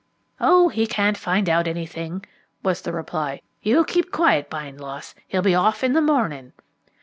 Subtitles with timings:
[0.39, 2.25] "Oh, he can't find out anything,"
[2.63, 3.43] was the reply.
[3.61, 6.53] "You keep quiet, Bindloss; he'll be off in the morning."